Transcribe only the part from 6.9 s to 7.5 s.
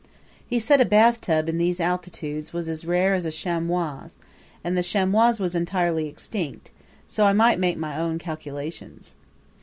so I